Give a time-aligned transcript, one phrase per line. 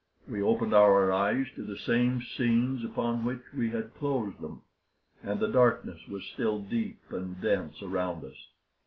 [0.27, 4.63] We opened our eyes to the same scenes upon which we had closed them,
[5.21, 8.47] and the darkness was still deep and dense around us.